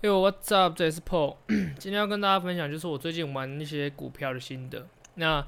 [0.00, 0.76] Hey, what's up？
[0.76, 1.38] 这是 Paul。
[1.76, 4.86] 今天要跟大家分享，就是我最近玩一些股票的心得。
[5.14, 5.44] 那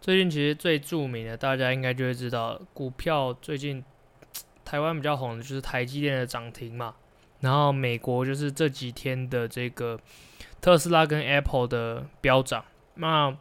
[0.00, 3.84] 最近其实最著名的，大家应该就会知道，股票最近
[4.64, 6.96] 台湾比较红的就是台积电的涨停嘛。
[7.42, 9.96] 然后美国就是这几天的这个
[10.60, 12.64] 特斯拉跟 Apple 的飙涨。
[12.96, 13.32] 那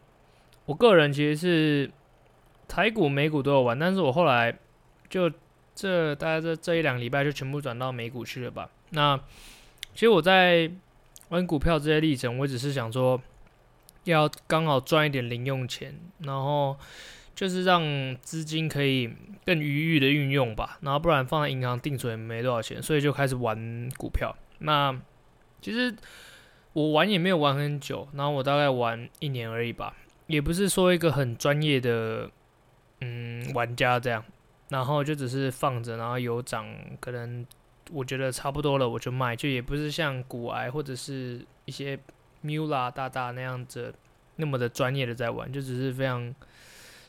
[0.68, 1.91] 我个人其实是
[2.68, 4.55] 台股、美股都有玩，但是我后来
[5.09, 5.28] 就
[5.73, 8.70] 这大概这这一两礼拜就全部转到美股去了吧。
[8.91, 9.20] 那
[9.93, 10.71] 其实我在
[11.29, 13.21] 玩股票这些历程，我只是想说，
[14.05, 16.77] 要刚好赚一点零用钱，然后
[17.36, 17.83] 就是让
[18.21, 19.13] 资金可以
[19.46, 24.35] 更余裕的运用吧，然后不然放在银行定存也没多少钱，所以就开始玩股票。
[24.59, 24.97] 那
[25.61, 25.96] 其实
[26.73, 29.96] 我玩也没有玩很久，然后我大概玩一年而已吧，
[30.27, 32.30] 也不是说一个很专业的
[33.02, 34.23] 嗯玩家这样，
[34.69, 36.66] 然后就只是放着，然后有涨
[36.99, 37.45] 可能。
[37.89, 41.97] 我觉得差不多了，我就卖，就也不是像股癌或者是一些
[42.44, 43.93] Mula 大大那样子
[44.35, 46.33] 那么的专业的在玩，就只是非常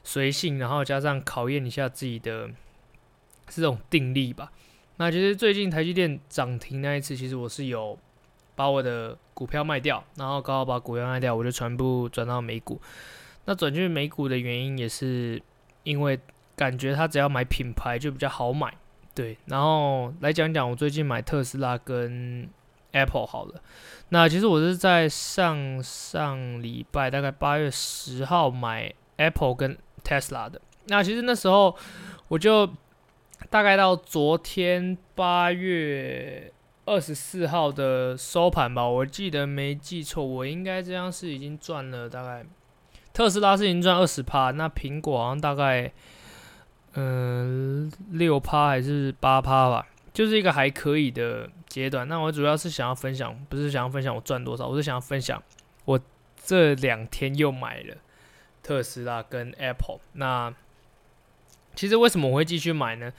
[0.02, 2.50] 随性，然后加上考验一下自己的
[3.46, 4.50] 这种定力吧。
[4.96, 7.98] 那其实最近台积电涨停那一次，其实我是有
[8.54, 12.80] 把我的股票卖掉，然后刚好把股票卖掉，我就全部转到美股。
[13.44, 15.42] 那转去美股的原因也是
[15.82, 16.18] 因为
[16.54, 18.72] 感觉它只要买品牌就比较好买。
[19.14, 22.48] 对，然后来讲讲我最近买特斯拉跟
[22.92, 23.60] Apple 好了。
[24.08, 30.58] 那其实我是在上上礼拜，大概八月十号买 Apple 跟 Tesla 的。
[30.86, 31.76] 那其实那时候
[32.28, 32.66] 我就
[33.50, 36.50] 大概到昨天八月
[36.86, 42.46] 二十四号的收盘吧，我记得没记错，我应该这样是已经赚了大概
[43.12, 45.92] 特斯拉是已经赚二十趴，那苹果好像大概。
[46.94, 52.06] 嗯，六趴还是八趴吧，就是一个还可以的阶段。
[52.06, 55.42] 那我主要是想要分享，不是想要分享我赚多少，我是想要分享
[55.86, 55.98] 我
[56.44, 57.96] 这两天又买了
[58.62, 60.00] 特斯拉跟 Apple。
[60.12, 60.52] 那
[61.74, 63.10] 其实为什么我会继续买呢？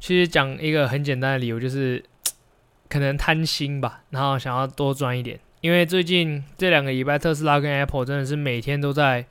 [0.00, 2.04] 其实讲一个很简单的理由，就是
[2.90, 5.38] 可能贪心吧，然后想要多赚一点。
[5.60, 9.26] 因为最近这两个礼拜，特斯拉跟 Apple 真的是每天都在。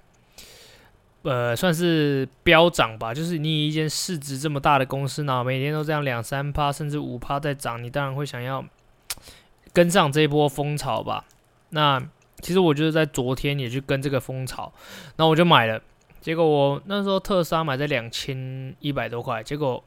[1.23, 8.65] 呃，算是飙涨吧，就是你一间市值这么大的公司呢，每天都这样两三趴甚至五趴在涨，你当然会想要
[9.71, 11.25] 跟上这一波风潮吧。
[11.69, 12.01] 那
[12.39, 14.73] 其实我就是在昨天也去跟这个风潮，
[15.17, 15.79] 那我就买了。
[16.19, 19.83] 结果我那时候特斯拉买在两千一百多块，结果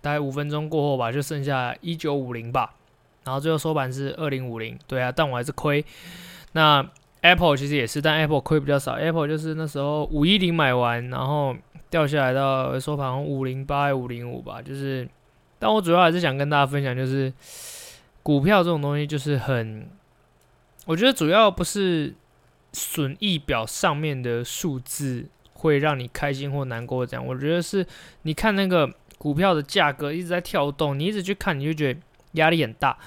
[0.00, 2.74] 大概五分钟过后吧，就剩下一九五零吧，
[3.24, 5.84] 然后最后收盘是二零五零，对啊，但我还是亏。
[6.52, 6.84] 那
[7.24, 8.92] Apple 其实也是，但 Apple 亏比较少。
[8.92, 11.56] Apple 就是那时候五一零买完，然后
[11.88, 14.60] 掉下来到收盘五零八、五零五吧。
[14.60, 15.08] 就是，
[15.58, 17.32] 但我主要还是想跟大家分享，就是
[18.22, 19.88] 股票这种东西，就是很，
[20.84, 22.14] 我觉得主要不是
[22.74, 25.24] 损益表上面的数字
[25.54, 27.26] 会让你开心或难过这样。
[27.26, 27.86] 我觉得是
[28.24, 32.00] 你看那个股票的价格一直在跳动，你一直去看，你就觉得
[32.32, 32.98] 压力很大，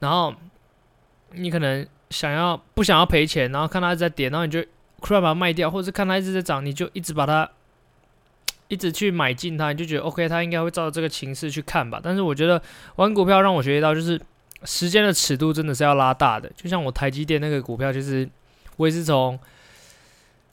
[0.00, 0.34] 然后
[1.30, 1.88] 你可能。
[2.14, 4.62] 想要不想要赔钱，然后看它一直在跌，然后你就
[5.02, 7.50] 突然把它卖掉，或者是看它一直在涨，你就一直把它
[8.68, 12.00] 一直去买进它，你就觉得 OK，它应该会照这个情势去看吧。
[12.00, 12.62] 但是我觉得
[12.96, 14.20] 玩股票让我学习到，就是
[14.62, 16.48] 时间的尺度真的是要拉大的。
[16.56, 18.28] 就像我台积电那个股票，其实
[18.76, 19.36] 我也是从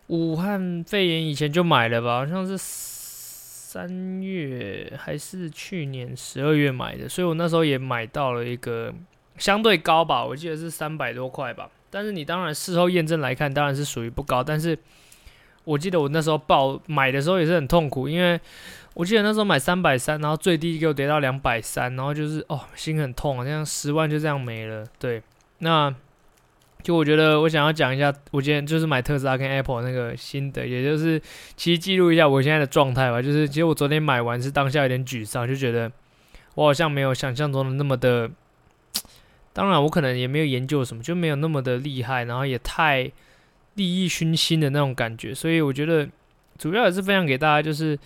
[0.07, 8.91] 武汉肺炎以前就买了吧，好像是三月还是去年十二月买的，所以我那时候也买到了一个。
[9.38, 11.69] 相对高吧，我记得是三百多块吧。
[11.90, 14.44] 但是你当然事后验证来看，当然是属于不高。
[14.44, 14.78] 但是
[15.66, 18.40] 我记得我那时候报买的时候也是很痛苦，因为
[18.94, 24.86] 我记得那时候买三百三，然后最低给我跌到两百三，然后就是哦，心很痛，好像十万就这样没了。
[25.00, 25.22] 对，
[25.59, 25.94] 那
[26.81, 31.22] 就我觉得我想要讲一下，我今天就是买特斯拉跟 Apple 那个心得，也就是
[31.58, 33.22] 其实记录一下我现在的状态吧。
[33.22, 35.91] 就是其实我昨天买完是当下有点沮丧，就觉得
[36.56, 38.31] 我好像没有想象中的那么的。
[39.53, 43.11] 当然，我可能也没有研究什么，就没有那么的厉害，然后也太
[43.76, 46.08] 利益熏心的那种感觉，所以我觉得
[46.58, 47.97] 主要也是分享给大家，就是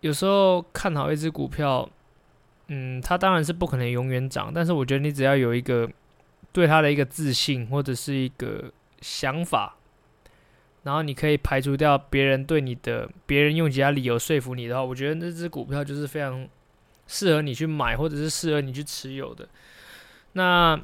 [0.00, 1.88] 有时候看好一只股票，
[2.68, 5.88] 嗯，它当然是不可能永远涨，但是我觉得你只要有一个
[6.52, 9.76] 对它的一个自信或者是一个想法，
[10.82, 16.48] 然后你可以排除掉别人对你的别人用其他理由说服你的话，我觉得那只股票就是非常
[17.06, 19.48] 适合你去买，或者是适合你去持有的。
[20.36, 20.78] 那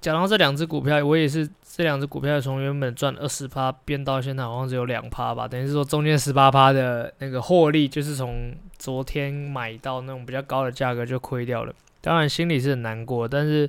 [0.00, 11.74] 讲到这两只股票，我也是这两只股票从原本赚二十趴变到现在好像只有两趴吧，等于是说中间十八趴的那个获利，就是从昨天买到那种比较高的价格就亏掉了。
[12.00, 13.68] 当然心里是很难过，但是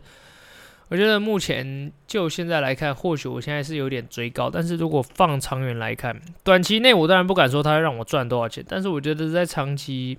[0.88, 10.18] 我觉得目前就现在来看，或许我现在是有点追高，但是如果放长远来看，短期内我当然不敢说它让我赚多少钱，但是我觉得在长期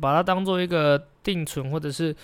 [0.00, 2.14] 把它当做一个定存或者是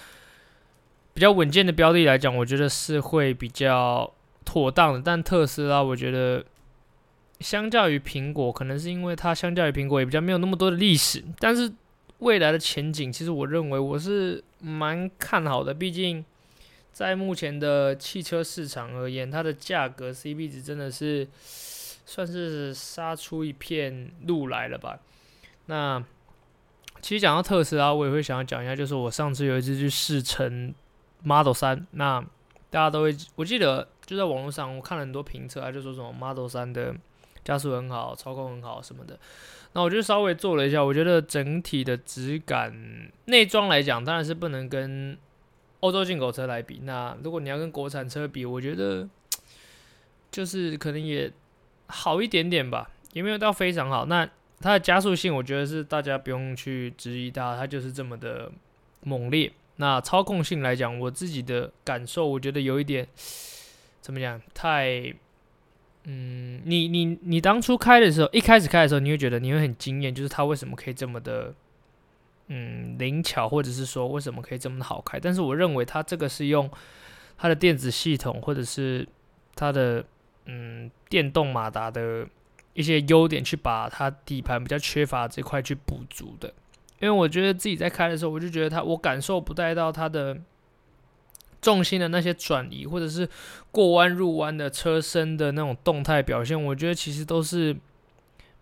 [1.15, 4.13] 比较稳健的标的来讲，我觉得是会比较
[4.45, 5.01] 妥当的。
[5.03, 6.45] 但特斯拉，我觉得
[7.41, 11.73] 相较于苹果，可能是因为它相较于苹果也比较没有那么多的历史，但是
[12.19, 16.25] 未来的前景，其实我认为我是蛮看好的，毕竟。
[16.93, 21.27] 在目前的汽车市场而言，它的价格 C B 值真的是
[22.07, 25.01] 算是杀出一片路来了吧？
[25.67, 26.01] 那
[27.03, 30.73] 其实讲到特斯拉，我也会想要讲一下，就是我上次有一次去试乘
[31.25, 32.21] Model 3，那
[32.71, 36.95] 大家都会，我记得就在网络上我看了很多评测，啊，就说什么 Model 3的
[37.43, 39.19] 加速很好，操控很好什么的。
[39.73, 45.19] 那我就稍微做了一下，我觉得整体的质感，内装来讲，当然是不能跟。
[45.81, 49.07] 欧洲进口车来比，那如果你要跟国产车比，我觉得
[50.33, 51.31] 就是可能也
[51.89, 54.07] 好一点点吧，也没有到非常好。
[54.07, 54.27] 那
[54.61, 58.51] 它的加速性，我觉得是大家不用去质疑它，它就是这么的
[59.03, 59.53] 猛烈。
[59.77, 63.07] 那操控性来讲，我自己的感受，我觉得有一点
[64.01, 65.13] 怎么讲，太
[66.05, 71.55] 嗯，你你你当初开的时候，一开始开的时候，你会觉得你会很惊艳，就是它为什么可以这么的。
[72.49, 75.19] 嗯，灵巧，或者是说为什么可以这么的好开？
[75.19, 76.71] 但是我认为它这个是用
[77.39, 79.09] 它的电子系统，或者是
[79.55, 80.05] 它的
[80.45, 82.29] 嗯电动马达的
[82.75, 86.53] 一些优点，去把它底盘比较缺乏这块去补足的。
[87.01, 90.39] 因为我觉得自己在开的时候，我就觉得它，我感受不带到它的
[91.61, 93.29] 重心的那些转移，或者是
[93.71, 97.77] 过弯入弯的车身的那种动态表现，我觉得其实都是。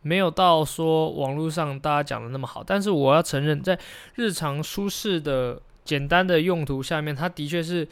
[0.04, 3.78] 没有到说网络上大家讲的那么好，但是我要承认，在
[4.16, 7.86] 日常舒适的简单的用途下面，它的确是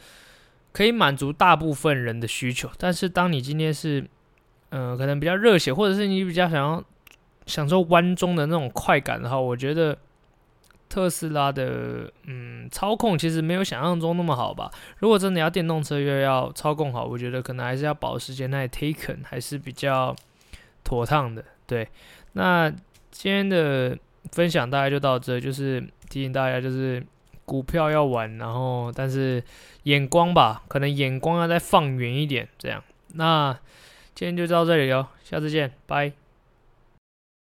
[0.73, 2.69] 可以满足大部分人的需求。
[2.77, 4.05] 但是当你今天是，
[4.71, 6.83] 嗯、可能比较热血，或者是你比较想要
[7.45, 9.97] 享受弯中的那种快感的话，我觉得
[10.91, 14.69] 特斯拉的嗯操控其实没有想象中那么好吧。
[14.97, 20.13] 如果真的要电动车又要操控好，我觉得可能还是要保时捷那 Taycan 还是比较
[20.83, 21.45] 妥当的。
[21.65, 21.87] 对，
[22.33, 22.69] 那
[23.09, 23.97] 今天的
[24.33, 27.01] 分享大概就到这，就是提醒大家，就是
[27.45, 29.41] 股票要玩，然后但是
[29.83, 32.83] 眼光吧，可能眼光要再放远一点，这样。
[33.13, 33.57] 那
[34.13, 36.20] 今天就到这里喽，下次见，拜。